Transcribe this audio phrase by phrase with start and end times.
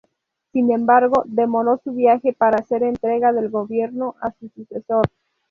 [0.51, 5.03] Sin embargo, demoró su viaje para hacer entrega del gobierno a su sucesor.